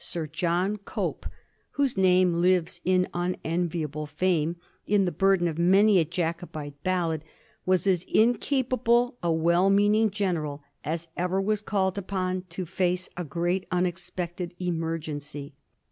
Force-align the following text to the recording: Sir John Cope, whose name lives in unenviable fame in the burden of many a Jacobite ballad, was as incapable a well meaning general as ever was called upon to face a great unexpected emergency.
Sir 0.03 0.25
John 0.25 0.77
Cope, 0.77 1.27
whose 1.73 1.95
name 1.95 2.33
lives 2.33 2.81
in 2.83 3.07
unenviable 3.13 4.07
fame 4.07 4.55
in 4.87 5.05
the 5.05 5.11
burden 5.11 5.47
of 5.47 5.59
many 5.59 5.99
a 5.99 6.05
Jacobite 6.05 6.81
ballad, 6.83 7.23
was 7.67 7.85
as 7.85 8.03
incapable 8.05 9.19
a 9.21 9.31
well 9.31 9.69
meaning 9.69 10.09
general 10.09 10.63
as 10.83 11.07
ever 11.15 11.39
was 11.39 11.61
called 11.61 11.99
upon 11.99 12.45
to 12.49 12.65
face 12.65 13.09
a 13.15 13.23
great 13.23 13.67
unexpected 13.69 14.55
emergency. 14.59 15.53